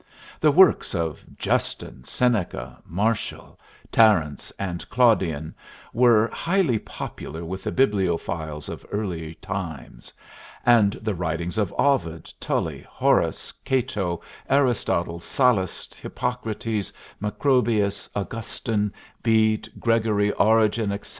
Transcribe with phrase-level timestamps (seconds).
[0.39, 3.59] The works of Justin, Seneca, Martial,
[3.91, 5.53] Terence, and Claudian
[5.93, 10.11] were highly popular with the bibliophiles of early times;
[10.65, 18.91] and the writings of Ovid, Tully, Horace, Cato, Aristotle, Sallust, Hippocrates, Macrobius, Augustine,
[19.21, 21.09] Bede, Gregory, Origen, etc.